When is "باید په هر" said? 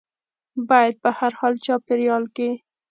0.69-1.31